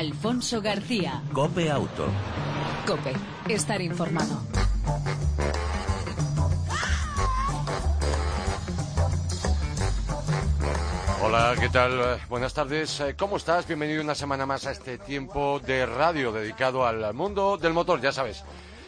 [0.00, 1.22] Alfonso García.
[1.30, 2.06] Cope Auto.
[2.86, 3.12] Cope,
[3.50, 4.40] estar informado.
[11.22, 12.18] Hola, ¿qué tal?
[12.30, 12.98] Buenas tardes.
[13.00, 13.66] Eh, ¿Cómo estás?
[13.66, 18.10] Bienvenido una semana más a este tiempo de radio dedicado al mundo del motor, ya
[18.10, 18.42] sabes.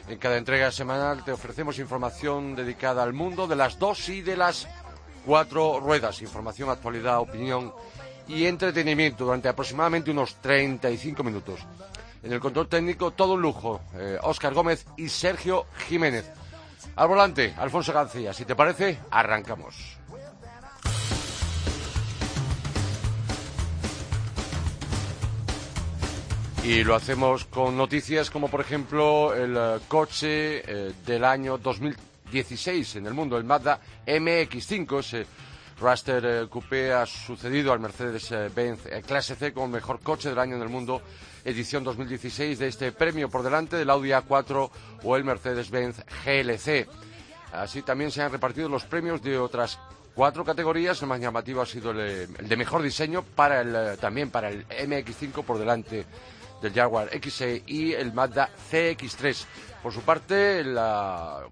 [0.08, 4.38] En cada entrega semanal te ofrecemos información dedicada al mundo de las dos y de
[4.38, 4.66] las
[5.26, 6.22] cuatro ruedas.
[6.22, 7.74] Información, actualidad, opinión
[8.32, 11.60] y entretenimiento durante aproximadamente unos 35 minutos.
[12.22, 13.80] En el control técnico, todo un lujo.
[14.22, 16.30] Óscar Gómez y Sergio Jiménez.
[16.96, 18.32] Al volante, Alfonso García.
[18.32, 20.02] Si te parece, arrancamos.
[26.64, 32.96] Y lo hacemos con noticias como, por ejemplo, el eh, coche eh, del año 2016
[32.96, 35.26] en el mundo, el Mazda MX5, ese
[35.82, 40.62] Raster eh, Coupé ha sucedido al Mercedes-Benz Clase C como mejor coche del año en
[40.62, 41.02] el mundo,
[41.44, 44.70] edición 2016 de este premio por delante del Audi A4
[45.02, 46.86] o el Mercedes-Benz GLC.
[47.52, 49.78] Así también se han repartido los premios de otras
[50.14, 51.02] cuatro categorías.
[51.02, 55.44] El más llamativo ha sido el, de mejor diseño para el, también para el MX5
[55.44, 56.06] por delante
[56.62, 59.44] del Jaguar XE y el Mazda CX3.
[59.82, 60.78] Por su parte, el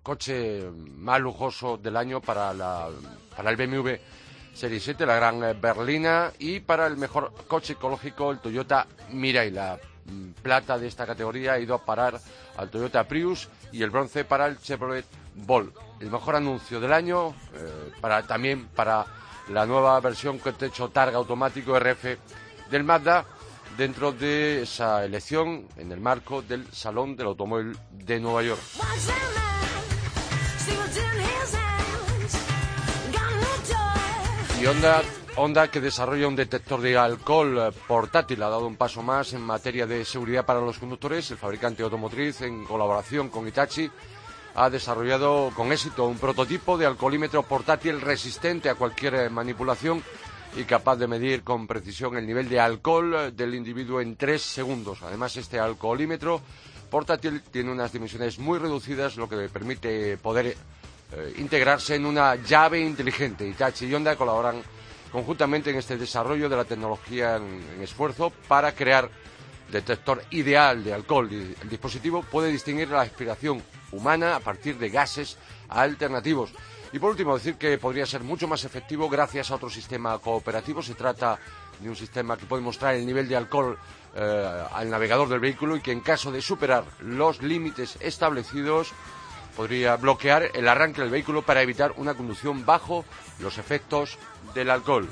[0.03, 0.63] coche
[0.97, 2.89] más lujoso del año para, la,
[3.37, 3.91] para el BMW
[4.55, 9.51] Serie 7, la gran berlina, y para el mejor coche ecológico, el Toyota Mirai.
[9.51, 12.21] La mm, plata de esta categoría ha ido a parar
[12.57, 15.75] al Toyota Prius y el bronce para el Chevrolet Bolt.
[16.01, 19.07] El mejor anuncio del año eh, para, también para
[19.49, 22.05] la nueva versión con techo targa automático RF
[22.71, 23.25] del Mazda
[23.77, 28.61] dentro de esa elección en el marco del Salón del Automóvil de Nueva York.
[34.61, 35.03] Y Honda,
[35.37, 39.87] Honda, que desarrolla un detector de alcohol portátil, ha dado un paso más en materia
[39.87, 41.31] de seguridad para los conductores.
[41.31, 43.91] El fabricante automotriz, en colaboración con Itachi,
[44.55, 50.03] ha desarrollado con éxito un prototipo de alcoholímetro portátil resistente a cualquier manipulación
[50.57, 55.03] y capaz de medir con precisión el nivel de alcohol del individuo en tres segundos.
[55.03, 56.41] Además, este alcoholímetro
[56.91, 60.47] portátil tiene unas dimensiones muy reducidas, lo que le permite poder
[61.13, 63.47] eh, integrarse en una llave inteligente.
[63.47, 64.63] Itachi y Honda colaboran
[65.11, 69.11] conjuntamente en este desarrollo de la tecnología en, esfuerzo para crear
[69.71, 71.29] detector ideal de alcohol.
[71.31, 73.63] El dispositivo puede distinguir la aspiración
[73.93, 75.37] humana a partir de gases
[75.69, 76.53] alternativos.
[76.93, 80.83] Y por último, decir que podría ser mucho más efectivo gracias a otro sistema cooperativo.
[80.83, 81.39] Se trata
[81.79, 83.79] de un sistema que puede mostrar el nivel de alcohol
[84.15, 88.93] eh, al navegador del vehículo y que en caso de superar los límites establecidos
[89.57, 93.05] podría bloquear el arranque del vehículo para evitar una conducción bajo
[93.39, 94.19] los efectos
[94.55, 95.09] del alcohol.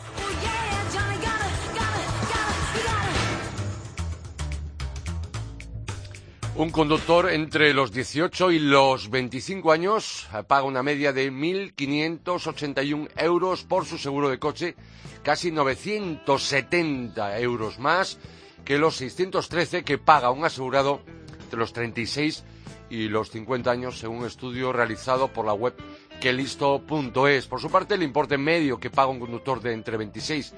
[6.59, 13.63] Un conductor entre los 18 y los 25 años paga una media de 1.581 euros
[13.63, 14.75] por su seguro de coche,
[15.23, 18.19] casi 970 euros más
[18.65, 21.01] que los 613 que paga un asegurado
[21.45, 22.43] entre los 36
[22.91, 25.75] y los 50 años, según un estudio realizado por la web
[26.21, 27.47] quelisto.es.
[27.47, 30.55] Por su parte, el importe medio que paga un conductor de entre 26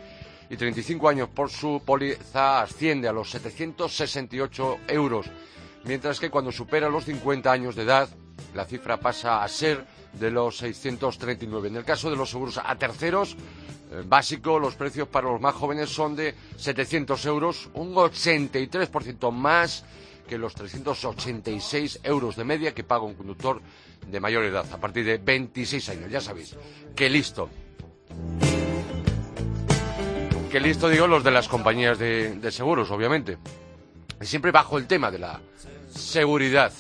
[0.49, 5.31] y 35 años por su póliza asciende a los 768 euros
[5.85, 8.09] mientras que cuando supera los 50 años de edad,
[8.55, 11.69] la cifra pasa a ser de los 639.
[11.69, 13.37] En el caso de los seguros a terceros,
[13.91, 19.85] eh, básico, los precios para los más jóvenes son de 700 euros, un 83% más
[20.29, 23.61] que los 386 euros de media que paga un conductor
[24.07, 26.11] de mayor edad, a partir de 26 años.
[26.11, 26.57] Ya sabéis,
[26.95, 27.49] que listo.
[30.51, 33.39] Que listo, digo, los de las compañías de seguros, obviamente
[34.27, 35.41] siempre bajo el tema de la
[35.91, 36.73] seguridad.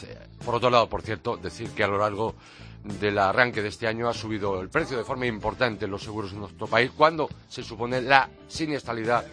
[0.44, 2.34] Por otro lado, por cierto, decir que a lo largo
[2.82, 6.41] del arranque de este año ha subido el precio de forma importante los seguros en
[6.41, 9.25] nuestro país, cuando se supone la siniestralidad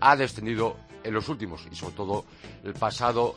[0.00, 2.24] ha descendido en los últimos y sobre todo
[2.64, 3.34] el pasado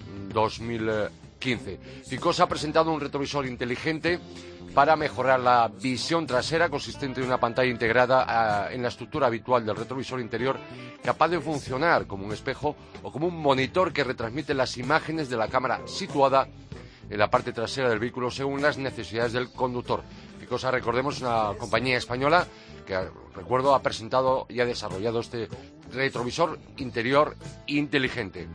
[1.41, 1.79] 2015.
[2.05, 4.19] Ficosa ha presentado un retrovisor inteligente
[4.75, 9.65] para mejorar la visión trasera consistente en una pantalla integrada ah, en la estructura habitual
[9.65, 10.57] del retrovisor interior
[11.03, 15.35] capaz de funcionar como un espejo o como un monitor que retransmite las imágenes de
[15.35, 16.47] la cámara situada
[17.09, 20.03] en la parte trasera del vehículo según las necesidades del conductor.
[20.39, 22.47] Ficosa, recordemos, una compañía española
[22.85, 22.97] que,
[23.35, 25.49] recuerdo, ha presentado y ha desarrollado este
[25.91, 27.35] retrovisor interior
[27.67, 28.47] inteligente.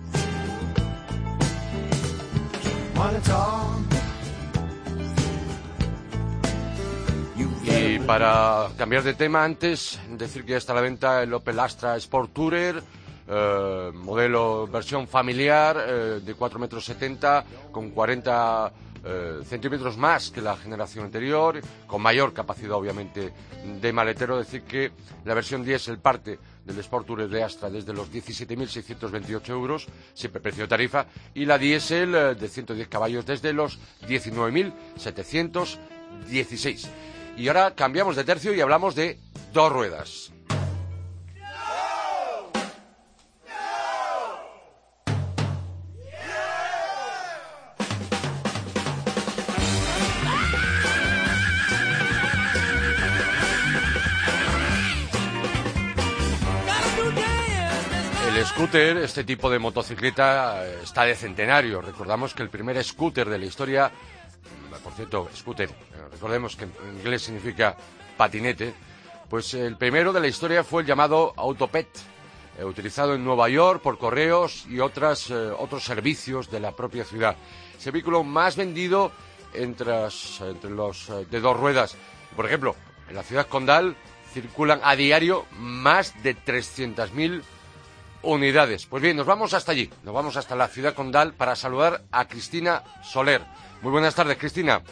[7.64, 11.58] Y para cambiar de tema, antes decir que ya está a la venta el Opel
[11.60, 12.82] Astra Sport Tourer,
[13.28, 18.72] eh, modelo versión familiar eh, de 4 metros 70 con 40
[19.04, 23.32] eh, centímetros más que la generación anterior, con mayor capacidad obviamente
[23.80, 24.92] de maletero, decir que
[25.24, 30.68] la versión diésel parte del Sport Tourer de Astra desde los 17.628 euros, siempre precio
[30.68, 36.88] tarifa, y la diésel eh, de 110 caballos desde los 19.716.
[37.36, 39.18] Y ahora cambiamos de tercio y hablamos de
[39.52, 40.32] dos ruedas.
[58.66, 61.80] Scooter, este tipo de motocicleta, eh, está de centenario.
[61.80, 65.74] Recordamos que el primer scooter de la historia, mm, por cierto, scooter, eh,
[66.10, 67.76] recordemos que en inglés significa
[68.16, 68.74] patinete,
[69.30, 71.86] pues el primero de la historia fue el llamado Autopet,
[72.58, 75.30] eh, utilizado en Nueva York por correos y otros
[75.78, 77.36] servicios de la propia ciudad.
[77.78, 79.12] Es el vehículo más vendido
[79.54, 79.92] entre,
[80.40, 81.96] entre los de dos ruedas.
[82.34, 82.74] Por ejemplo,
[83.08, 83.94] en la ciudad condal
[84.32, 87.42] circulan a diario más de 300.000
[88.26, 88.86] unidades.
[88.86, 92.26] Pues bien, nos vamos hasta allí, nos vamos hasta la ciudad condal para saludar a
[92.26, 93.42] Cristina Soler.
[93.82, 94.82] Muy buenas tardes, Cristina.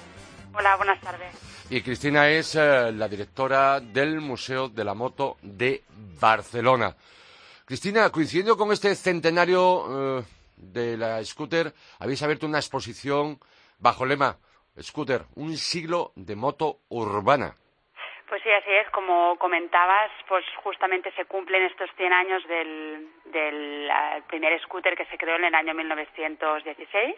[0.55, 1.35] Hola, buenas tardes.
[1.71, 5.83] Y Cristina es eh, la directora del Museo de la Moto de
[6.21, 6.95] Barcelona.
[7.65, 10.25] Cristina, coincidiendo con este centenario eh,
[10.57, 13.41] de la scooter, habéis abierto una exposición
[13.79, 14.37] bajo el lema
[14.81, 17.55] Scooter, un siglo de moto urbana.
[18.29, 18.89] Pues sí, así es.
[18.91, 25.05] Como comentabas, pues justamente se cumplen estos 100 años del, del uh, primer scooter que
[25.07, 27.15] se creó en el año 1916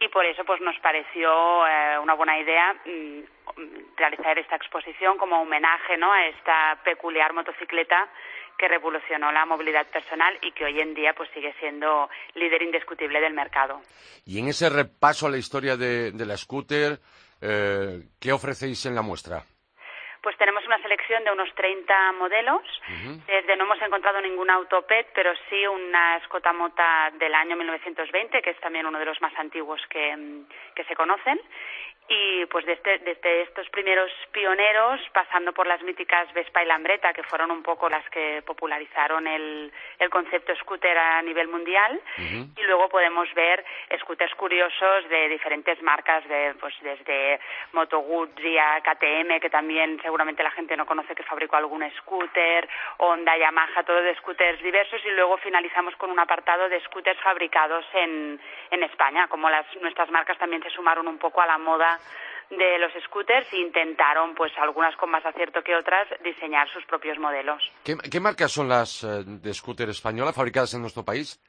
[0.00, 3.22] y por eso pues nos pareció uh, una buena idea um,
[3.96, 6.10] realizar esta exposición como homenaje ¿no?
[6.10, 8.08] a esta peculiar motocicleta
[8.60, 13.20] que revolucionó la movilidad personal y que hoy en día pues sigue siendo líder indiscutible
[13.20, 13.80] del mercado.
[14.26, 16.98] Y en ese repaso a la historia de, de la scooter,
[17.40, 19.44] eh, ¿qué ofrecéis en la muestra?
[20.22, 22.62] Pues tenemos una selección de unos 30 modelos.
[22.88, 23.26] Uh -huh.
[23.26, 28.50] Desde no hemos encontrado ningún Autopet, pero sí una Escota Mota del año 1920, que
[28.50, 30.44] es también uno de los más antiguos que,
[30.74, 31.40] que se conocen
[32.12, 37.22] y pues desde, desde estos primeros pioneros, pasando por las míticas Vespa y Lambretta, que
[37.22, 42.48] fueron un poco las que popularizaron el, el concepto scooter a nivel mundial, uh -huh.
[42.56, 43.64] y luego podemos ver
[44.00, 47.38] scooters curiosos de diferentes marcas, de, pues desde
[47.72, 52.68] Moto Guzzi a KTM, que también seguramente la gente no conoce que fabricó algún scooter,
[52.98, 57.84] Honda, Yamaha, todo de scooters diversos, y luego finalizamos con un apartado de scooters fabricados
[57.94, 58.40] en,
[58.72, 61.99] en España, como las, nuestras marcas también se sumaron un poco a la moda
[62.50, 67.18] de los scooters e intentaron, pues algunas con más acierto que otras, diseñar sus propios
[67.18, 67.62] modelos.
[67.84, 71.40] ¿Qué, qué marcas son las eh, de scooter española fabricadas en nuestro país?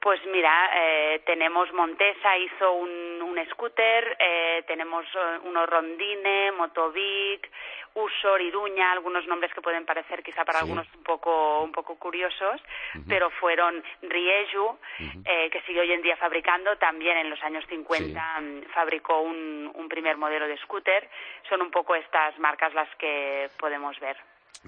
[0.00, 5.04] Pues mira, eh, tenemos Montesa hizo un, un scooter, eh, tenemos
[5.44, 7.50] unos Rondine, Motovic,
[7.92, 10.64] Usor, Iruña, algunos nombres que pueden parecer quizá para sí.
[10.64, 12.62] algunos un poco, un poco curiosos,
[12.94, 13.04] uh -huh.
[13.08, 15.22] pero fueron Rieju, uh -huh.
[15.26, 18.66] eh, que sigue hoy en día fabricando, también en los años 50 sí.
[18.72, 21.08] fabricó un, un primer modelo de scooter.
[21.48, 24.16] Son un poco estas marcas las que podemos ver.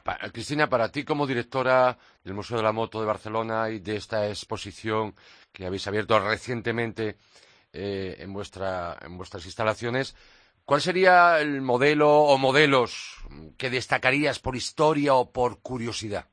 [0.04, 3.96] Pa Cristina, para ti como directora del Museo de la Moto de Barcelona y de
[3.96, 5.14] esta exposición
[5.52, 7.16] que habéis abierto recientemente
[7.72, 10.16] eh, en, vuestra, en vuestras instalaciones,
[10.64, 13.18] ¿cuál sería el modelo o modelos
[13.58, 16.26] que destacarías por historia o por curiosidad?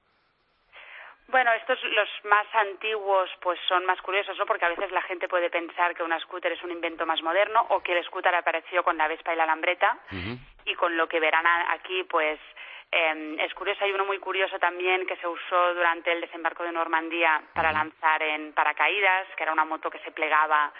[1.27, 4.47] Bueno, estos los más antiguos pues son más curiosos, ¿no?
[4.47, 7.67] Porque a veces la gente puede pensar que un scooter es un invento más moderno
[7.69, 10.37] o que el scooter apareció con la Vespa y la Lambreta uh -huh.
[10.65, 12.39] y con lo que verán aquí pues
[12.91, 16.71] eh, es curioso, hay uno muy curioso también que se usó durante el desembarco de
[16.71, 20.73] Normandía para lanzar en paracaídas, que era una moto que se plegaba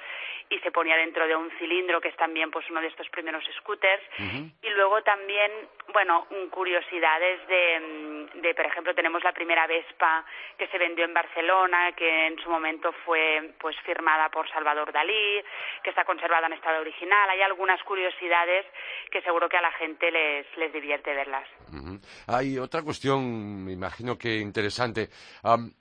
[0.50, 3.44] y se ponía dentro de un cilindro, que es también pues uno de estos primeros
[3.58, 4.02] scooters.
[4.18, 4.52] Uh -huh.
[4.64, 5.52] Y luego también,
[5.94, 10.26] bueno, curiosidades de, de, por ejemplo, tenemos la primera Vespa
[10.58, 15.44] que se vendió en Barcelona, que en su momento fue pues firmada por Salvador Dalí,
[15.84, 17.30] que está conservada en estado original.
[17.30, 18.66] Hay algunas curiosidades
[19.12, 21.48] que seguro que a la gente les, les divierte verlas.
[21.72, 21.99] Uh -huh.
[22.28, 25.10] Hay otra cuestión, me imagino que interesante.
[25.44, 25.72] Um,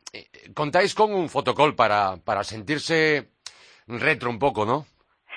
[0.54, 3.28] contáis con un fotocall para, para sentirse
[3.86, 4.86] retro un poco, ¿no?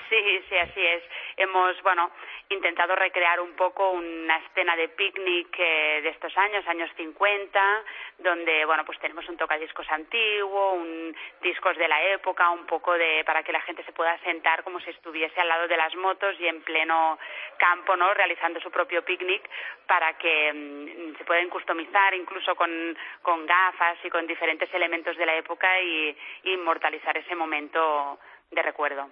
[0.08, 0.16] Sí,
[0.48, 1.02] sí, así es.
[1.36, 2.10] Hemos, bueno,
[2.52, 7.84] intentado recrear un poco una escena de picnic eh, de estos años, años 50,
[8.18, 13.22] donde, bueno, pues tenemos un tocadiscos antiguo, un discos de la época, un poco de,
[13.24, 16.36] para que la gente se pueda sentar como si estuviese al lado de las motos
[16.38, 17.18] y en pleno
[17.58, 18.12] campo, ¿no?
[18.14, 19.42] Realizando su propio picnic
[19.86, 25.26] para que mm, se pueden customizar incluso con, con gafas y con diferentes elementos de
[25.26, 28.18] la época y inmortalizar ese momento
[28.52, 29.08] de recuerdo.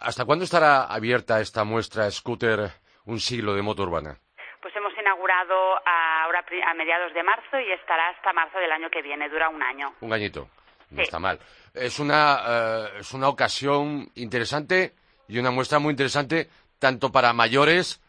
[0.00, 2.70] ¿Hasta cuándo estará abierta esta muestra Scooter
[3.06, 4.18] Un siglo de moto urbana?
[4.60, 5.54] Pues hemos inaugurado
[5.86, 9.62] ahora a mediados de marzo y estará hasta marzo del año que viene, dura un
[9.62, 9.94] año.
[10.00, 10.48] Un añito,
[10.90, 11.38] no está mal.
[11.72, 14.94] Es una, eh, es una ocasión interesante
[15.28, 18.02] y una muestra muy interesante tanto para mayores,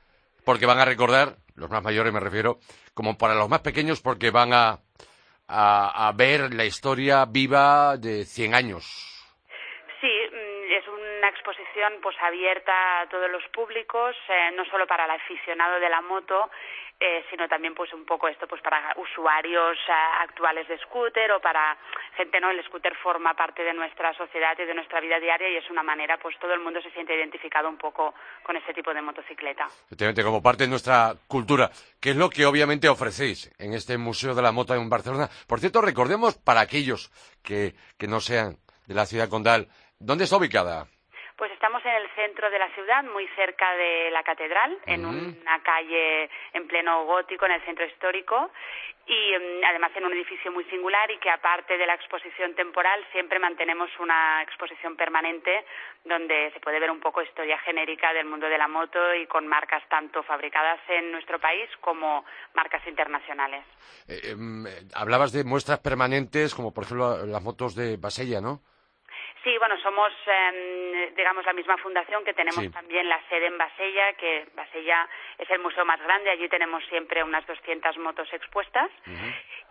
[0.43, 2.59] porque van a recordar, los más mayores me refiero,
[2.93, 4.79] como para los más pequeños porque van a,
[5.47, 9.16] a, a ver la historia viva de 100 años
[11.47, 16.01] exposición pues abierta a todos los públicos, eh, no solo para el aficionado de la
[16.01, 16.49] moto,
[16.99, 21.39] eh, sino también pues un poco esto pues para usuarios eh, actuales de scooter o
[21.39, 21.77] para
[22.17, 25.57] gente no el scooter forma parte de nuestra sociedad y de nuestra vida diaria y
[25.57, 28.13] es una manera pues todo el mundo se siente identificado un poco
[28.43, 29.67] con ese tipo de motocicleta.
[29.85, 31.69] Efectivamente como parte de nuestra cultura
[32.01, 35.29] que es lo que obviamente ofrecéis en este museo de la moto en Barcelona.
[35.47, 37.11] Por cierto recordemos para aquellos
[37.41, 39.67] que, que no sean de la ciudad condal
[39.99, 40.87] dónde está ubicada
[41.37, 45.61] pues estamos en el centro de la ciudad, muy cerca de la catedral, en una
[45.61, 48.49] calle en pleno gótico, en el centro histórico,
[49.05, 53.05] y mm, además en un edificio muy singular y que aparte de la exposición temporal
[53.11, 55.63] siempre mantenemos una exposición permanente
[56.03, 59.47] donde se puede ver un poco historia genérica del mundo de la moto y con
[59.47, 62.25] marcas tanto fabricadas en nuestro país como
[62.55, 63.63] marcas internacionales.
[64.07, 64.65] Eh, em,
[64.95, 68.61] hablabas de muestras permanentes como por ejemplo las motos de Basella, ¿no?
[69.47, 74.11] Sí, bueno, somos, em, digamos, la misma fundación que tenemos también la sede en Basella,
[74.19, 78.91] que Basella es el museo más grande, allí tenemos siempre unas 200 motos expuestas.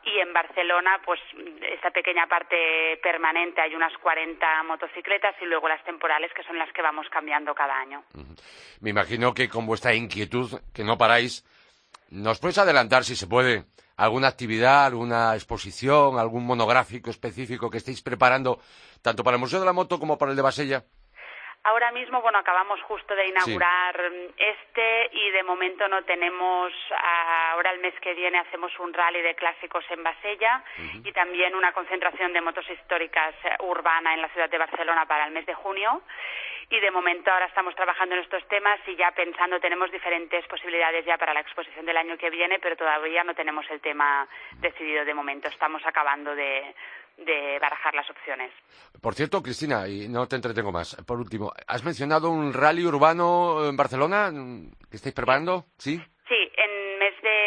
[0.03, 1.21] Y en Barcelona, pues,
[1.61, 6.73] esta pequeña parte permanente, hay unas 40 motocicletas y luego las temporales, que son las
[6.73, 8.03] que vamos cambiando cada año.
[8.81, 11.45] Me imagino que con vuestra inquietud, que no paráis,
[12.11, 18.03] ¿nos puedes adelantar, si se puede, alguna actividad, alguna exposición, algún monográfico específico que estéis
[18.03, 18.61] preparando
[19.03, 20.85] tanto para el Museo de la Moto como para el de Basella?
[21.67, 24.01] Ahora mismo, bueno, acabamos justo de inaugurar
[24.37, 26.73] este y de momento no tenemos,
[27.51, 30.63] ahora el mes que viene hacemos un rally de clásicos en Basella
[31.03, 35.27] y también una concentración de motos históricas eh, urbana en la ciudad de Barcelona para
[35.27, 36.03] el mes de junio.
[36.71, 41.05] Y de momento ahora estamos trabajando en estos temas y ya pensando, tenemos diferentes posibilidades
[41.05, 44.29] ya para la exposición del año que viene, pero todavía no tenemos el tema
[44.61, 45.49] decidido de momento.
[45.49, 46.75] Estamos acabando de,
[47.17, 48.53] de barajar las opciones.
[49.01, 53.69] Por cierto, Cristina, y no te entretengo más, por último, ¿has mencionado un rally urbano
[53.69, 54.31] en Barcelona
[54.91, 55.65] que estáis preparando?
[55.79, 56.01] Sí.
[56.29, 56.76] Sí, en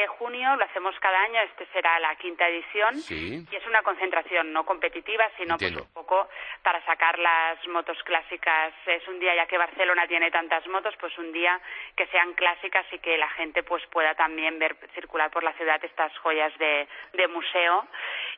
[0.10, 2.96] junio lo hacemos cada año, este será la quinta edición.
[3.10, 6.28] Y es una concentración no competitiva, sino pues un poco
[6.64, 8.74] para sacar las motos clásicas.
[8.86, 11.60] Es un día ya que Barcelona tiene tantas motos, pues un día
[11.96, 15.84] que sean clásicas y que la gente pues pueda también ver circular por la ciudad
[15.84, 17.88] estas joyas de, de museo.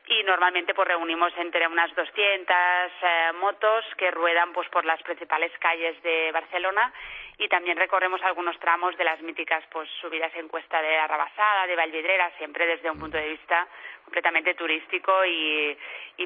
[0.07, 2.55] Y normalmente pues reunimos entre unas 200
[3.01, 6.93] eh, motos que ruedan pues por las principales calles de Barcelona.
[7.37, 11.60] Y también recorremos algunos tramos de las míticas pues subidas en cuesta de la Rabasada,
[11.67, 13.67] de Valvidrera, siempre desde un punto de vista
[14.03, 15.77] completamente turístico y,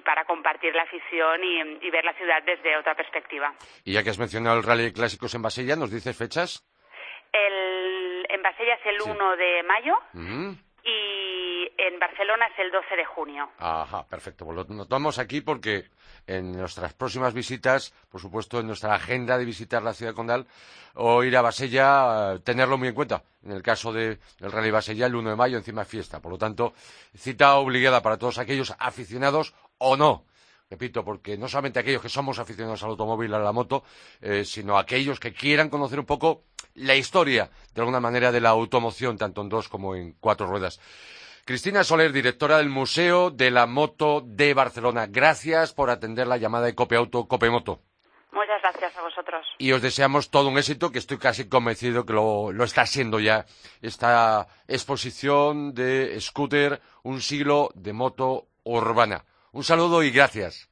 [0.03, 3.53] para compartir la afición y, ver la ciudad desde otra perspectiva.
[3.83, 6.63] Y ya que has mencionado el Rally Clásicos en Basella, ¿nos dices fechas?
[7.31, 9.95] El, en Basella es el 1 de mayo
[10.83, 11.24] y
[11.77, 13.49] en Barcelona es el 12 de junio.
[13.57, 14.45] Ajá, perfecto.
[14.45, 15.85] Pues lo aquí porque
[16.27, 20.47] en nuestras próximas visitas, por supuesto, en nuestra agenda de visitar la ciudad condal
[20.95, 23.23] o ir a Basella, eh, tenerlo muy en cuenta.
[23.43, 26.21] En el caso del Rally Basella, el 1 de mayo, encima fiesta.
[26.21, 26.73] Por lo tanto,
[27.15, 30.25] cita obligada para todos aquellos aficionados o no
[30.67, 33.83] repito, porque no solamente aquellos que somos aficionados al automóvil, a la moto,
[34.19, 36.43] eh, sino aquellos que quieran conocer un poco
[36.75, 40.79] la historia, de alguna manera, de la automoción, tanto en dos como en cuatro ruedas.
[41.45, 45.05] Cristina Soler, directora del Museo de la Moto de Barcelona.
[45.05, 47.81] Gracias por atender la llamada de Copeauto, Copemoto.
[48.31, 49.45] Muchas gracias a vosotros.
[49.59, 53.19] Y os deseamos todo un éxito, que estoy casi convencido que lo, lo está siendo
[53.19, 53.45] ya.
[53.83, 59.23] Esta exposición de scooter, un siglo de moto urbana.
[59.51, 60.67] Un saludo y gracias.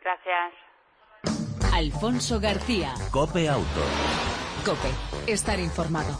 [0.00, 1.74] Gracias.
[1.74, 2.94] Alfonso García.
[3.10, 3.82] Cope Auto.
[4.64, 4.90] Cope,
[5.26, 6.16] estar informado.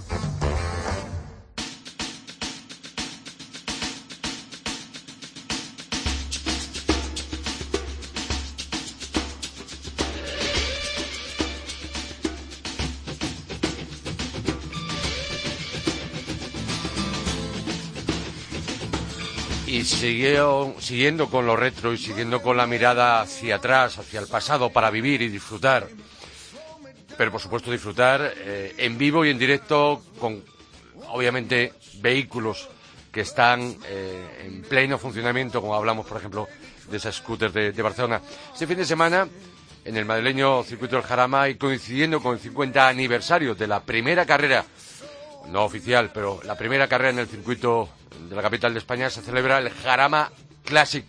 [19.83, 24.71] Y siguiendo con lo retro y siguiendo con la mirada hacia atrás, hacia el pasado,
[24.71, 25.89] para vivir y disfrutar.
[27.19, 30.41] Pero por supuesto disfrutar eh, en vivo y en directo con,
[31.09, 32.69] obviamente, vehículos
[33.11, 36.47] que están eh, en pleno funcionamiento, como hablamos, por ejemplo,
[36.89, 38.23] de esas scooters de, de Barcelona.
[38.53, 39.27] Este fin de semana
[39.85, 44.25] en el madrileño circuito del Jarama y coincidiendo con el 50 aniversario de la primera
[44.27, 44.65] carrera,
[45.49, 49.23] no oficial, pero la primera carrera en el circuito de la capital de España, se
[49.23, 50.31] celebra el Jarama
[50.65, 51.05] Classic,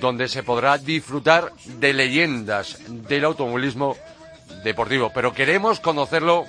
[0.00, 3.96] donde se podrá disfrutar de leyendas del automovilismo
[4.64, 5.10] deportivo.
[5.14, 6.46] Pero queremos conocerlo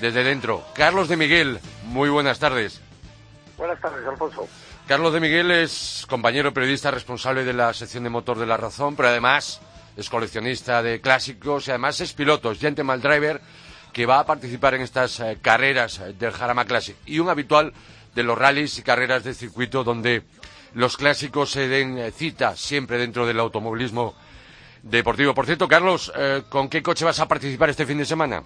[0.00, 0.64] desde dentro.
[0.74, 2.80] Carlos de Miguel, muy buenas tardes.
[3.56, 4.48] Buenas tardes, Alfonso.
[4.86, 8.96] Carlos de Miguel es compañero periodista responsable de la sección de motor de La Razón,
[8.96, 9.60] pero además
[9.96, 13.40] es coleccionista de clásicos y además es piloto, es gentleman driver
[13.92, 17.72] que va a participar en estas eh, carreras del Jarama Classic y un habitual
[18.14, 20.22] de los rallies y carreras de circuito donde
[20.74, 24.14] los clásicos se den eh, cita siempre dentro del automovilismo
[24.82, 25.34] deportivo.
[25.34, 28.42] Por cierto, Carlos, eh, ¿con qué coche vas a participar este fin de semana?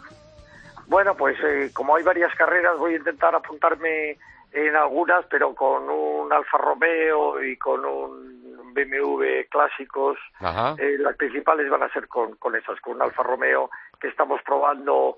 [0.87, 1.37] Bueno, pues
[1.75, 4.17] como hay varias carreras voy a intentar apuntarme
[4.53, 10.19] en algunas, pero con un Alfa Romeo y con un BMW clásicos.
[10.79, 14.41] Eh, las principales van a ser con, con esas, con un Alfa Romeo que estamos
[14.43, 15.17] probando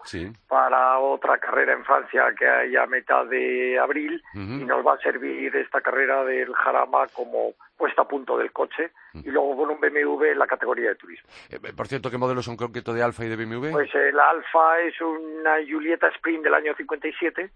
[0.49, 4.99] para otra carrera en Francia que hay a mitad de abril y nos va a
[4.99, 9.81] servir esta carrera del Jarama como puesta a punto del coche y luego con un
[9.81, 11.29] BMW en la categoría de turismo.
[11.51, 13.71] Eh, por cierto, ¿qué modelos son concreto de Alfa y de BMW?
[13.71, 17.51] Pues el Alfa es una Julieta Sprint del año 57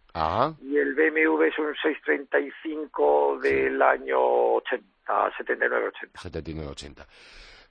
[0.63, 4.19] y el BMW es un 635 del año
[4.57, 6.13] 80 a 79-80.
[6.15, 7.07] 79-80.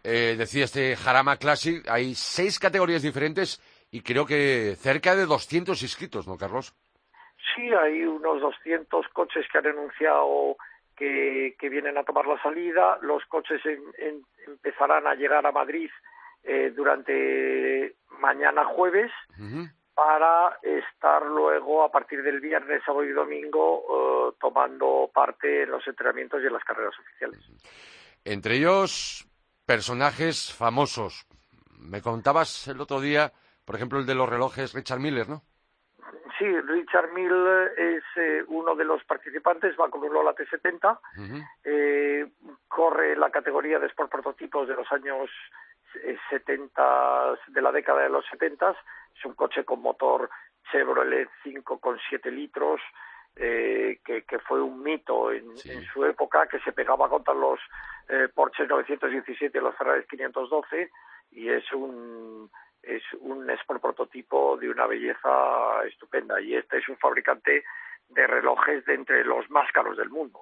[0.04, 5.82] Eh, decía este Jarama Classic, hay seis categorías diferentes y creo que cerca de 200
[5.82, 6.74] inscritos, ¿no, Carlos?
[7.56, 10.58] Sí, hay unos 200 coches que han anunciado
[10.96, 12.98] que, que vienen a tomar la salida.
[13.02, 13.62] Los coches
[14.46, 15.90] empezarán a llegar a Madrid
[16.44, 19.12] eh, durante mañana jueves
[19.94, 25.88] para estar luego a partir del viernes, sábado y domingo eh, tomando parte en los
[25.88, 27.40] entrenamientos y en las carreras oficiales.
[28.26, 29.26] Entre ellos,
[29.66, 31.26] personajes famosos.
[31.80, 33.32] Me contabas el otro día,
[33.66, 35.42] por ejemplo, el de los relojes Richard Miller, ¿no?
[36.38, 41.00] Sí, Richard Miller es eh, uno de los participantes, va con un Lola T70,
[41.64, 42.28] eh,
[42.68, 45.30] corre la categoría de Sport Prototipos de los años
[46.30, 48.76] 70, de la década de los 70
[49.16, 50.30] es un coche con motor
[50.72, 52.82] Chevrolet 5,7 litros,
[53.36, 57.60] eh, que, que, fue un mito en, su época, que se pegaba contra los
[58.10, 60.92] eh, Porsche 917 y los Ferrari 512,
[61.32, 62.50] y es un
[62.82, 66.42] es un Sport prototipo de una belleza estupenda.
[66.42, 67.64] Y este es un fabricante
[68.10, 70.42] de relojes de entre los más caros del mundo.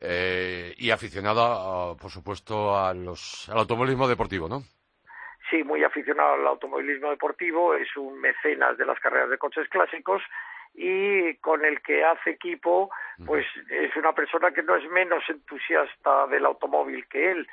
[0.00, 4.62] eh, y aficionado, por supuesto, a los, al automovilismo deportivo, ¿no?
[5.50, 10.22] sí, muy aficionado al automovilismo deportivo, es un mecenas de las carreras de coches clásicos
[10.74, 12.90] y con el que hace equipo,
[13.26, 17.48] pues es una persona que no es menos entusiasta del automóvil que él,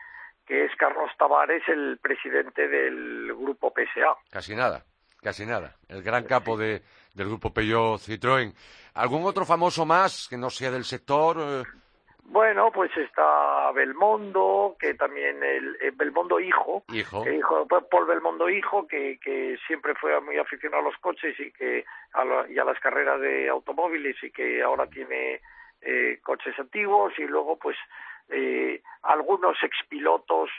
[0.46, 4.16] que es Carlos Tavares, el presidente del grupo PSA.
[4.32, 4.84] Casi nada,
[5.22, 5.76] casi nada.
[5.90, 6.82] El gran capo de,
[7.14, 8.54] del grupo Peugeot Citroën.
[8.94, 11.38] ¿Algún otro famoso más que no sea del sector?
[11.40, 11.64] Eh,
[12.30, 19.18] bueno, pues está Belmondo, que también el, Belmondo hijo, hijo, hijo Paul Belmondo hijo, que,
[19.18, 23.22] que siempre fue muy aficionado a los coches y que a y a las carreras
[23.22, 25.40] de automóviles y que ahora tiene
[25.82, 27.78] eh, coches antiguos y luego pues
[28.28, 30.50] eh, algunos expilotos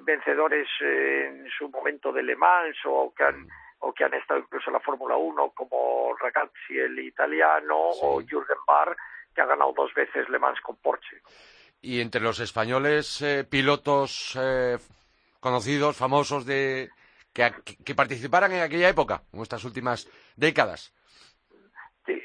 [0.00, 3.48] vencedores en su momento de Le Mans o que han mm.
[3.78, 8.58] o que han estado incluso en la Fórmula 1 como Ragazzi el italiano o Jürgen
[8.66, 8.94] Barr
[9.34, 11.20] que ha ganado dos veces Le Mans con Porsche.
[11.82, 14.78] Y entre los españoles, eh, pilotos eh,
[15.40, 16.90] conocidos, famosos, de
[17.32, 17.52] que,
[17.84, 20.94] que, participaran en aquella época, en estas últimas décadas.
[22.06, 22.22] Sí,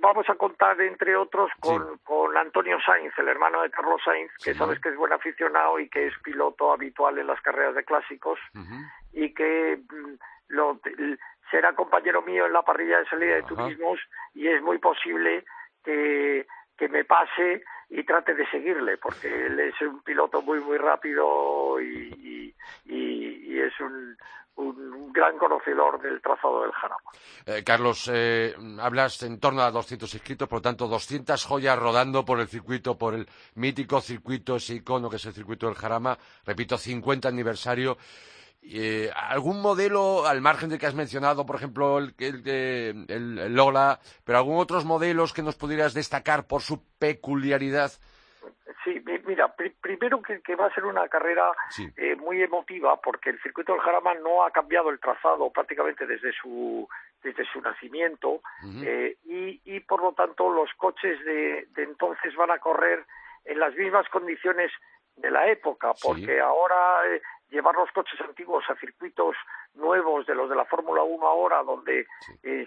[0.00, 4.54] vamos a contar, entre otros, con, con, Antonio Sainz, el hermano de Carlos Sainz, que
[4.54, 8.38] sabes que es buen aficionado y que es piloto habitual en las carreras de clásicos
[9.12, 10.14] y que mm,
[10.48, 10.80] lo,
[11.50, 13.98] será compañero mío en la parrilla de salida de turismos
[14.34, 15.44] y es muy posible
[15.84, 20.78] que, que me pase y trate de seguirle, porque él es un piloto muy, muy
[20.78, 22.54] rápido y,
[22.86, 24.16] y, es un,
[24.56, 27.10] un, gran conocedor del trazado del Jarama.
[27.44, 32.24] Eh, Carlos, eh, hablas en torno a 200 inscritos, por lo tanto, 200 joyas rodando
[32.24, 36.16] por el circuito, por el mítico circuito, ese icono que es el circuito del Jarama,
[36.46, 37.98] repito, 50 aniversario
[38.62, 43.98] Eh, ¿Algún modelo, al margen de que has mencionado, por ejemplo, el, el, el, Lola,
[44.24, 47.92] pero algún otros modelos que nos pudieras destacar por su peculiaridad?
[48.84, 51.52] Sí, mira, primero que, va a ser una carrera
[51.96, 56.32] eh, muy emotiva porque el circuito del Jarama no ha cambiado el trazado prácticamente desde
[56.32, 56.88] su
[57.22, 58.40] desde su nacimiento
[58.82, 63.04] eh, y, y, por lo tanto los coches de, de, entonces van a correr
[63.44, 64.72] en las mismas condiciones
[65.16, 67.20] de la época porque ahora eh,
[67.50, 69.36] llevar los coches antiguos a circuitos
[69.74, 72.06] nuevos de los de la Fórmula 1 ahora donde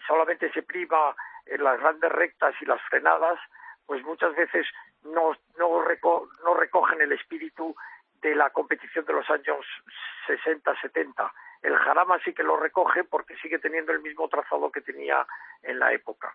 [0.07, 1.15] solamente se prima
[1.45, 3.39] en las grandes rectas y las frenadas
[3.85, 4.65] pues muchas veces
[5.03, 5.83] no, no,
[6.43, 7.75] no recogen el espíritu
[8.23, 9.65] de la competición de los años
[10.27, 11.31] 60, 70.
[11.61, 15.27] El Jarama sí que lo recoge porque sigue teniendo el mismo trazado que tenía
[15.61, 16.33] en la época.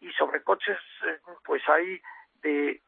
[0.00, 2.00] Y sobre coches, eh, pues hay
[2.42, 2.80] de,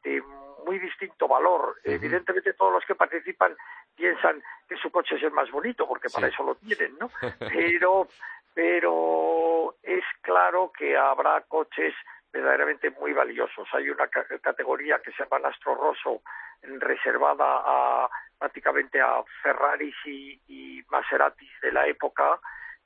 [0.64, 1.76] muy distinto valor.
[1.84, 3.56] Evidentemente todos los que participan
[3.96, 7.10] piensan que su coche es el más bonito, porque para eso lo tienen, ¿no?
[7.38, 8.08] Pero,
[8.52, 11.94] pero es claro que habrá coches
[12.32, 13.68] verdaderamente muy valiosos.
[13.72, 16.22] Hay una categoría que se llama Astro Rosso,
[16.62, 22.40] reservada a prácticamente a Ferraris y, y Maseratis de la época,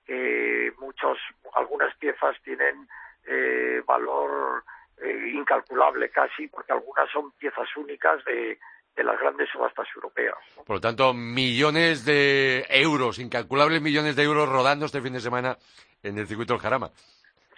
[0.04, 1.18] que muchos,
[1.54, 2.88] algunas piezas tienen
[3.26, 4.64] eh, valor
[5.02, 8.58] eh, incalculable casi, porque algunas son piezas únicas de,
[8.94, 10.36] de las grandes subastas europeas.
[10.66, 15.56] Por lo tanto, millones de euros, incalculables millones de euros rodando este fin de semana
[16.02, 16.90] en el circuito del Jarama.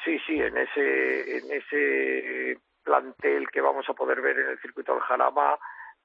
[0.04, 4.92] Sí, sí, en ese, en ese plantel que vamos a poder ver en el circuito
[4.92, 5.58] del Jarama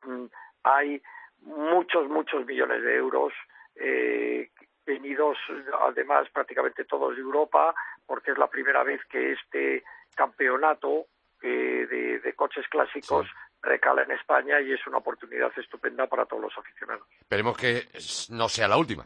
[0.04, 0.26] mm,
[0.63, 1.02] hay
[1.41, 3.32] muchos, muchos millones de euros
[3.76, 4.50] eh,
[4.86, 5.38] venidos
[5.82, 7.74] además prácticamente todos de Europa
[8.06, 9.84] porque es la primera vez que este
[10.15, 11.06] campeonato
[11.41, 13.27] eh, de, coches clásicos
[13.62, 17.06] recala en España y es una oportunidad estupenda para todos los aficionados.
[17.19, 17.88] Esperemos que
[18.30, 19.06] no sea la última.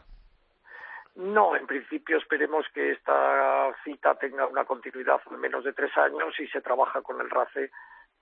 [1.16, 6.38] No, en principio esperemos que esta cita tenga una continuidad de menos de tres años
[6.38, 7.70] y se trabaja con el RACE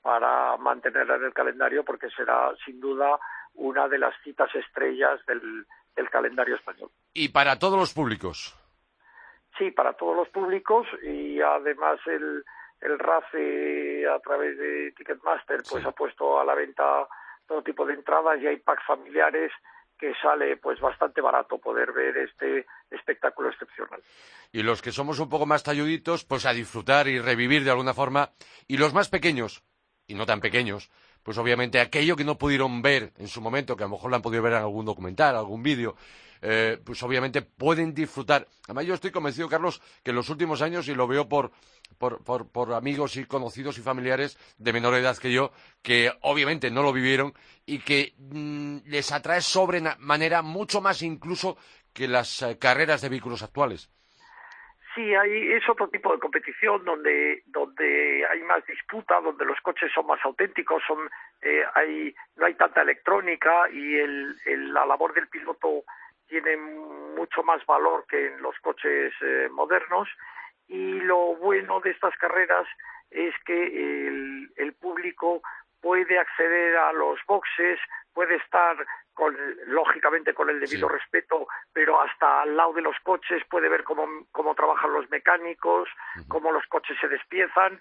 [0.00, 3.18] para mantenerla en el calendario porque será sin duda
[3.54, 5.66] una de las citas estrellas del,
[6.10, 6.90] calendario español.
[7.12, 8.56] ¿Y para todos los públicos?
[9.58, 12.44] Sí, para todos los públicos y además el,
[12.84, 17.08] el RACE a través de Ticketmaster pues ha puesto a la venta
[17.46, 19.50] todo tipo de entradas y hay packs familiares
[19.98, 24.02] que sale pues bastante barato poder ver este espectáculo excepcional.
[24.52, 27.94] Y los que somos un poco más talluditos, pues a disfrutar y revivir de alguna
[27.94, 28.30] forma.
[28.66, 29.62] Y los más pequeños,
[30.06, 30.90] y no tan pequeños,
[31.24, 34.16] pues obviamente aquello que no pudieron ver en su momento, que a lo mejor lo
[34.16, 35.96] han podido ver en algún documental, algún vídeo,
[36.42, 38.46] eh, pues obviamente pueden disfrutar.
[38.64, 41.52] Además, yo estoy convencido, Carlos, que en los últimos años, y lo veo por,
[41.96, 46.82] por, por, amigos y conocidos y familiares de menor edad que yo, que obviamente no
[46.82, 47.32] lo vivieron
[47.64, 51.56] y que mm, les atrae sobremanera mucho más incluso
[51.94, 53.88] que las eh, carreras de vehículos actuales.
[54.94, 59.90] Sí, hay, es otro tipo de competición donde, donde hay más disputa, donde los coches
[59.92, 61.10] son más auténticos, son,
[61.42, 64.36] eh, hay, no hay tanta electrónica y el,
[64.72, 65.82] la labor del piloto
[66.28, 70.08] tiene mucho más valor que en los coches eh, modernos.
[70.68, 72.66] Y lo bueno de estas carreras
[73.10, 75.42] es que el, el público
[75.84, 77.78] puede acceder a los boxes,
[78.14, 78.74] puede estar
[79.12, 83.84] con, lógicamente con el debido respeto, pero hasta al lado de los coches puede ver
[83.84, 85.86] cómo, cómo trabajan los mecánicos,
[86.26, 87.78] cómo los coches se despiezan,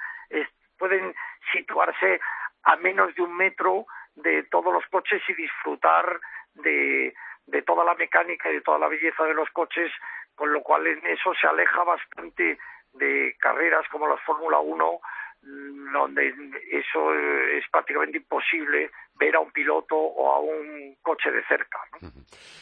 [0.77, 1.15] pueden
[1.53, 2.19] situarse
[2.63, 3.85] a menos de un metro
[4.15, 6.19] de todos los coches y disfrutar
[6.55, 9.93] de, de toda la mecánica y de toda la belleza de los coches,
[10.35, 12.59] con lo cual en eso se aleja bastante
[12.91, 14.99] de carreras como la Fórmula 1
[15.43, 16.33] donde
[16.71, 21.79] eso es prácticamente imposible ver a un piloto o a un coche de cerca.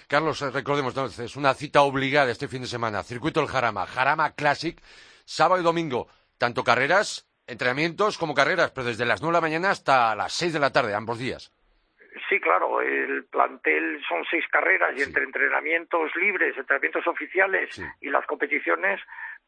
[0.08, 4.34] Carlos, eh, recordemos entonces, una cita obligada este fin de semana, Circuito del Jarama, Jarama
[4.36, 4.78] Classic,
[5.26, 9.70] sábado y domingo, tanto carreras, entrenamientos como carreras, pero desde las nueve de la mañana
[9.72, 11.52] hasta las seis de la tarde, ambos días.
[12.28, 18.26] Sí, claro, el plantel son seis carreras y entre entrenamientos libres, entrenamientos oficiales y las
[18.26, 19.00] competiciones,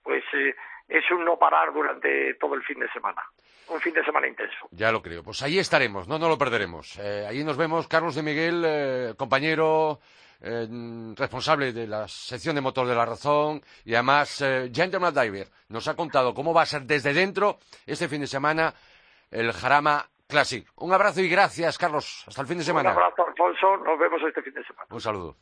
[0.01, 0.55] pues eh,
[0.87, 3.21] es un no parar durante todo el fin de semana.
[3.69, 4.67] Un fin de semana intenso.
[4.71, 5.23] Ya lo creo.
[5.23, 6.99] Pues ahí estaremos, no, no lo perderemos.
[6.99, 9.99] Eh, ahí nos vemos, Carlos de Miguel, eh, compañero
[10.41, 10.67] eh,
[11.15, 14.43] responsable de la sección de motor de la razón y además
[14.73, 15.47] Gentleman Diver.
[15.69, 18.73] Nos ha contado cómo va a ser desde dentro este fin de semana
[19.31, 20.67] el Jarama Classic.
[20.75, 22.25] Un abrazo y gracias, Carlos.
[22.27, 22.91] Hasta el fin de semana.
[22.91, 23.77] Un abrazo, Alfonso.
[23.77, 24.87] Nos vemos este fin de semana.
[24.91, 25.37] Un saludo.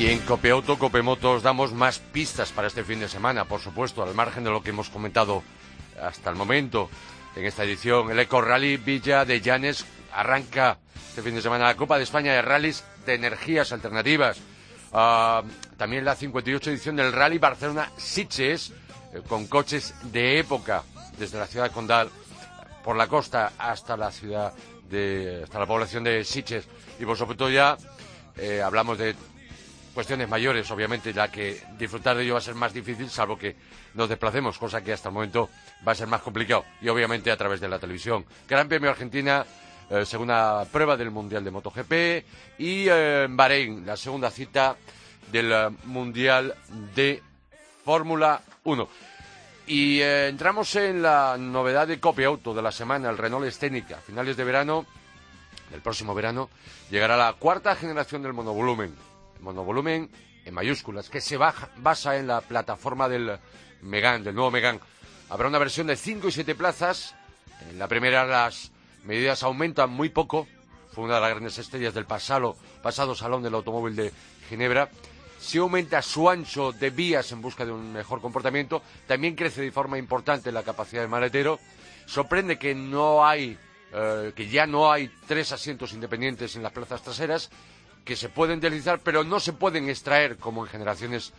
[0.00, 4.14] Y en Copeauto, Copemotos damos más pistas para este fin de semana, por supuesto, al
[4.14, 5.42] margen de lo que hemos comentado
[6.00, 6.88] hasta el momento.
[7.36, 9.84] En esta edición, el Eco Rally Villa de Llanes
[10.14, 10.78] arranca
[11.10, 14.38] este fin de semana la Copa de España de Rallys de Energías Alternativas.
[14.90, 15.42] Ah,
[15.76, 18.72] también la 58 edición del Rally Barcelona Sitges,
[19.12, 20.82] eh, con coches de época,
[21.18, 22.08] desde la ciudad de Condal,
[22.82, 24.54] por la costa hasta la ciudad
[24.88, 26.66] de, hasta la población de Sitges.
[26.98, 27.76] Y por supuesto ya
[28.38, 29.14] eh, hablamos de
[29.94, 33.56] cuestiones mayores, obviamente, la que disfrutar de ello va a ser más difícil, salvo que
[33.94, 35.48] nos desplacemos, cosa que hasta el momento
[35.86, 38.24] va a ser más complicado, y obviamente a través de la televisión.
[38.48, 39.44] Gran Premio Argentina,
[39.90, 41.92] eh, segunda prueba del Mundial de MotoGP,
[42.58, 44.76] y eh, Bahrein, la segunda cita
[45.30, 46.54] del eh, Mundial
[46.94, 47.22] de
[47.84, 48.88] Fórmula 1.
[49.66, 53.98] Y entramos en la novedad de copia auto de la semana, el Renault Scénica.
[53.98, 54.84] A finales de verano,
[55.70, 56.50] del próximo verano,
[56.90, 59.09] llegará la cuarta generación del monovolumen
[59.40, 60.10] monovolumen
[60.44, 63.38] en mayúsculas, que se basa en la plataforma del
[63.82, 64.80] Megan, del nuevo Megan.
[65.28, 67.14] Habrá una versión de 5 y 7 plazas.
[67.70, 68.72] En la primera las
[69.04, 70.46] medidas aumentan muy poco.
[70.92, 74.12] Fue una de las grandes estrellas del pasado, pasado Salón del Automóvil de
[74.48, 74.90] Ginebra.
[75.38, 78.82] Si aumenta su ancho de vías en busca de un mejor comportamiento.
[79.06, 81.60] También crece de forma importante la capacidad del maletero.
[82.06, 83.56] Sorprende que no hay,
[83.92, 87.50] eh, que ya no hay tres asientos independientes en las plazas traseras
[88.04, 91.32] que se pueden deslizar, pero no se pueden extraer como en generaciones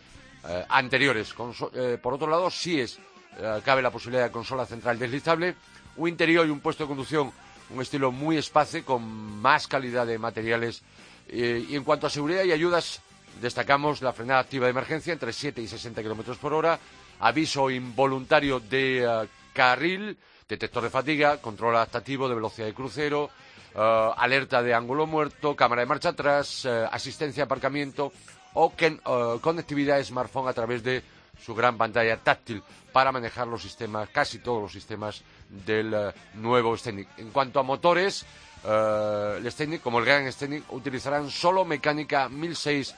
[0.48, 1.34] eh, anteriores.
[1.74, 2.98] Eh, por otro lado, sí es,
[3.38, 5.54] eh, cabe la posibilidad de consola central deslizable,
[5.96, 7.32] un interior y un puesto de conducción,
[7.70, 9.02] un estilo muy espacio, con
[9.40, 10.82] más calidad de materiales.
[11.28, 13.00] y en cuanto a seguridad y ayudas,
[13.40, 16.78] destacamos la frenada activa de emergencia entre 7 y 60 kilómetros por hora,
[17.20, 23.30] aviso involuntario de carril, detector de fatiga, control adaptativo de velocidad de crucero,
[23.74, 28.12] eh, alerta de ángulo muerto, cámara de marcha atrás, eh, asistencia de aparcamiento
[28.52, 28.98] o eh,
[29.40, 31.02] conectividad smartphone a través de
[31.42, 37.08] su gran pantalla táctil para manejar los sistemas, casi todos los sistemas del nuevo Scenic.
[37.16, 38.26] En cuanto a motores,
[38.64, 42.94] el Scenic, como el Gran Scenic, utilizarán solo mecánica 1006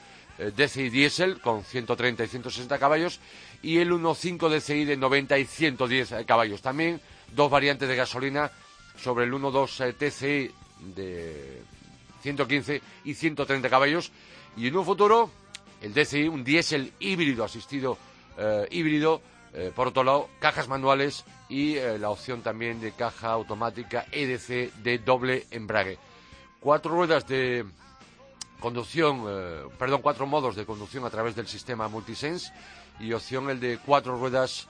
[0.53, 3.21] DCI diésel con 130 y 160 caballos
[3.63, 6.61] y el 1.5 DCI de 90 y 110 caballos.
[6.61, 6.99] También
[7.31, 8.51] dos variantes de gasolina
[8.97, 11.61] sobre el 1.2 TCI de
[12.21, 14.11] 115 y 130 caballos.
[14.57, 15.29] Y en un futuro,
[15.81, 17.97] el DCI, un diésel híbrido asistido
[18.37, 19.21] eh, híbrido,
[19.53, 24.73] eh, por otro lado, cajas manuales y eh, la opción también de caja automática EDC
[24.83, 25.97] de doble embrague.
[26.59, 27.65] Cuatro ruedas de
[28.59, 29.23] conducción,
[29.77, 32.51] perdón, cuatro modos de conducción a través del sistema Multisense
[32.99, 34.67] y opción el de cuatro ruedas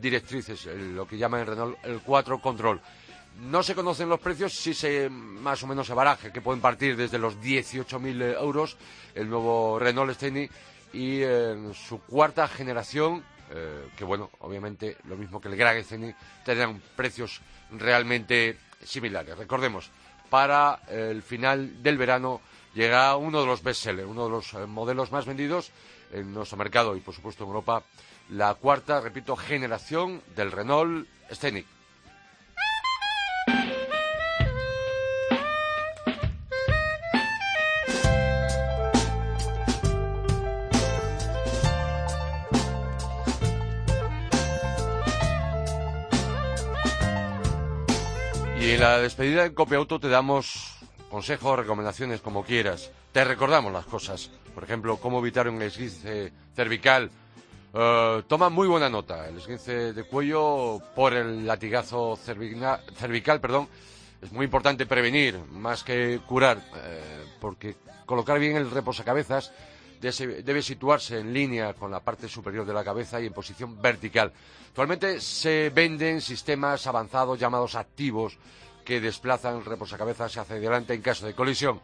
[0.00, 2.80] directrices, lo que llaman en Renault el 4 Control.
[3.40, 6.96] No se conocen los precios, sí se más o menos se baraje, que pueden partir
[6.96, 8.76] desde los 18.000 euros
[9.14, 10.50] el nuevo Renault Scenic
[10.92, 16.16] y en su cuarta generación, eh, que bueno, obviamente lo mismo que el Gran Scenic,
[16.44, 17.40] tendrán precios
[17.72, 19.36] realmente similares.
[19.36, 19.90] Recordemos,
[20.30, 22.40] para el final del verano
[22.74, 25.70] llega uno de los bestsellers, uno de los eh, modelos más vendidos
[26.12, 27.82] en nuestro mercado y por supuesto en Europa,
[28.30, 31.66] la cuarta, repito, generación del Renault Scenic.
[48.82, 50.74] La despedida de Copiauto te damos
[51.08, 52.90] consejos, recomendaciones, como quieras.
[53.12, 54.28] Te recordamos las cosas.
[54.56, 57.08] Por ejemplo, cómo evitar un esguince cervical.
[57.72, 59.28] Eh, toma muy buena nota.
[59.28, 63.68] El esguince de cuello por el latigazo cervical, perdón,
[64.20, 69.52] es muy importante prevenir más que curar, eh, porque colocar bien el reposacabezas
[70.00, 74.32] debe situarse en línea con la parte superior de la cabeza y en posición vertical.
[74.70, 78.36] Actualmente se venden sistemas avanzados llamados activos
[78.84, 81.80] que desplazan el reposacabezas hacia adelante en caso de colisión.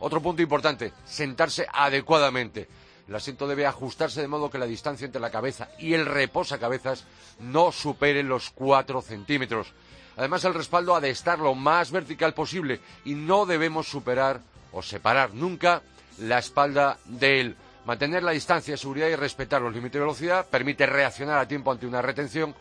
[0.00, 2.68] Otro punto importante, sentarse adecuadamente.
[3.08, 7.04] El asiento debe ajustarse de modo que la distancia entre la cabeza y el reposacabezas
[7.40, 9.72] no supere los 4 centímetros.
[10.16, 14.40] Además, el respaldo ha de estar lo más vertical posible y no debemos superar
[14.72, 15.82] o separar nunca
[16.18, 17.56] la espalda de él.
[17.86, 21.72] Mantener la distancia de seguridad y respetar los límites de velocidad permite reaccionar a tiempo
[21.72, 22.54] ante una retención,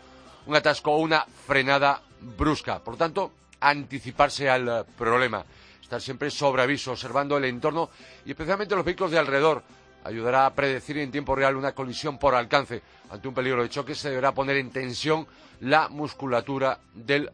[0.46, 2.02] un atasco o una frenada
[2.38, 2.80] brusca.
[2.80, 5.44] Por tanto, anticiparse al eh, problema.
[5.82, 7.90] Estar siempre sobre aviso, observando el entorno
[8.26, 9.64] y especialmente los vehículos de alrededor.
[10.04, 12.82] Ayudará a predecir en tiempo real una colisión por alcance.
[13.10, 15.28] Ante un peligro de choque se deberá poner en tensión
[15.62, 17.30] la musculatura del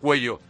[0.00, 0.40] cuello.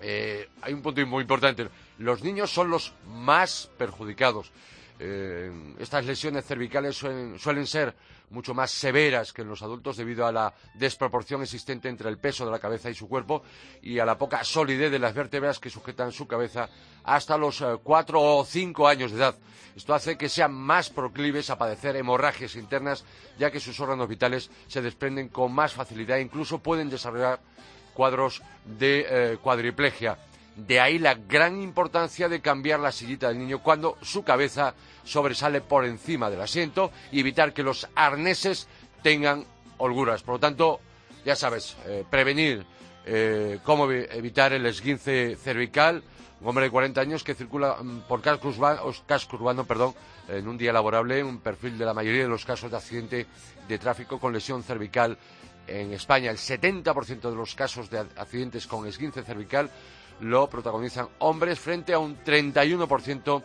[0.00, 1.68] Eh, hay un punto muy importante.
[1.98, 4.50] Los niños son los más perjudicados.
[4.98, 7.94] eh, estas lesiones cervicales suelen, ser
[8.32, 12.44] mucho más severas que en los adultos debido a la desproporción existente entre el peso
[12.44, 13.42] de la cabeza y su cuerpo
[13.82, 16.68] y a la poca solidez de las vértebras que sujetan su cabeza
[17.04, 19.36] hasta los eh, cuatro o cinco años de edad.
[19.76, 23.04] Esto hace que sean más proclives a padecer hemorragias internas,
[23.38, 27.40] ya que sus órganos vitales se desprenden con más facilidad e incluso pueden desarrollar
[27.94, 30.18] cuadros de eh, cuadriplegia.
[30.56, 35.62] De ahí la gran importancia de cambiar la sillita del niño cuando su cabeza sobresale
[35.62, 38.68] por encima del asiento y evitar que los arneses
[39.02, 39.46] tengan
[39.78, 40.22] holguras.
[40.22, 40.80] Por lo tanto,
[41.24, 42.66] ya sabes, eh, prevenir
[43.06, 46.02] eh, cómo evitar el esguince cervical.
[46.40, 49.94] Un hombre de 40 años que circula mm, por casco urbano, perdón,
[50.28, 53.26] en un día laborable, un perfil de la mayoría de los casos de accidente
[53.68, 55.16] de tráfico con lesión cervical
[55.66, 56.30] en España.
[56.30, 59.70] El 70% de los casos de accidentes con esguince cervical
[60.20, 63.42] lo protagonizan hombres frente a un 31%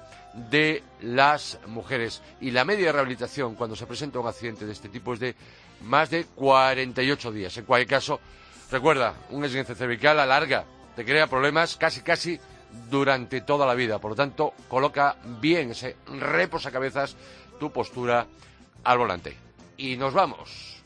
[0.49, 2.21] de las mujeres.
[2.39, 5.35] Y la media de rehabilitación cuando se presenta un accidente de este tipo es de
[5.81, 7.57] más de 48 días.
[7.57, 8.19] En cualquier caso,
[8.71, 12.39] recuerda, un esguince cervical alarga, te crea problemas casi casi
[12.89, 13.99] durante toda la vida.
[13.99, 17.15] Por lo tanto, coloca bien ese reposacabezas
[17.59, 18.27] tu postura
[18.83, 19.35] al volante.
[19.77, 20.77] Y nos vamos.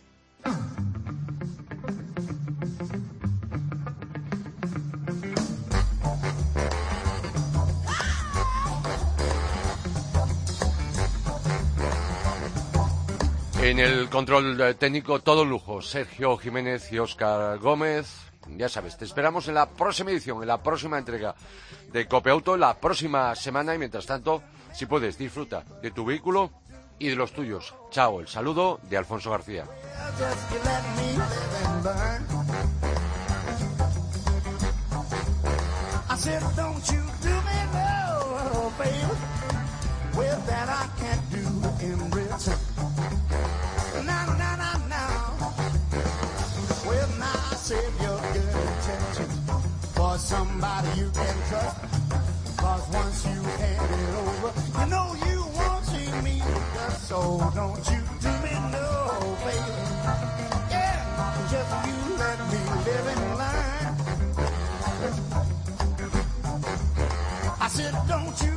[13.71, 15.81] En el control técnico, todo lujo.
[15.81, 18.05] Sergio Jiménez y Óscar Gómez.
[18.57, 21.33] Ya sabes, te esperamos en la próxima edición, en la próxima entrega
[21.89, 23.73] de Copeauto, la próxima semana.
[23.73, 26.51] Y mientras tanto, si puedes, disfruta de tu vehículo
[26.99, 27.73] y de los tuyos.
[27.91, 29.63] Chao, el saludo de Alfonso García.
[50.31, 51.77] Somebody you can trust.
[52.57, 56.35] Cause once you hand it over, you know you won't see me.
[57.09, 57.19] So
[57.59, 58.87] don't you do me no
[59.43, 59.85] favor.
[60.75, 60.99] Yeah,
[61.53, 63.93] just you let me live in line.
[67.65, 68.50] I said, don't you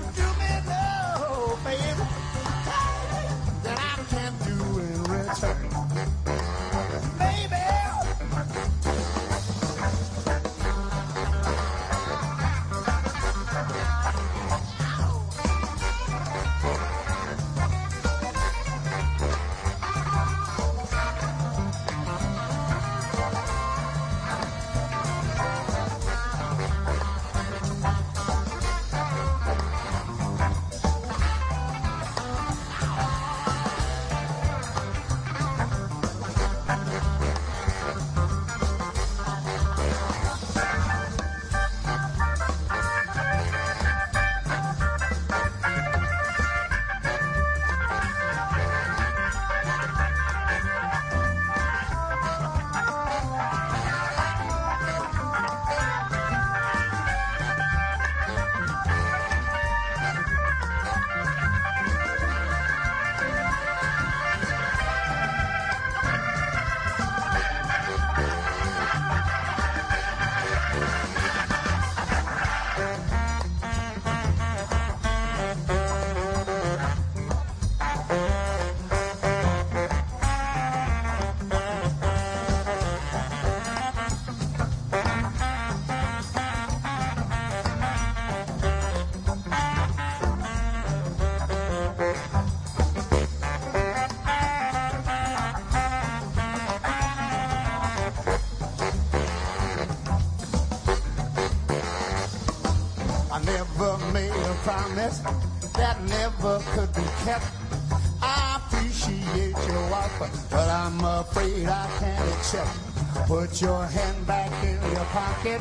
[112.54, 113.26] can't.
[113.26, 115.60] Put your hand back in your pocket.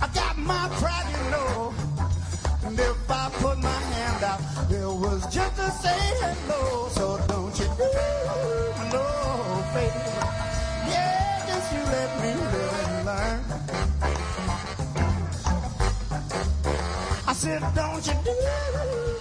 [0.00, 1.74] I got my pride, you know.
[2.64, 6.88] And if I put my hand out, it was just to say hello.
[6.96, 7.88] So don't you do
[8.94, 9.04] no
[9.74, 10.20] favor.
[10.92, 13.40] Yeah, just you let me live and learn.
[17.26, 19.11] I said, don't you do